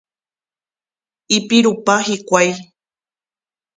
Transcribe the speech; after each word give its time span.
Ipirupa 1.37 1.95
hikuái. 2.07 2.49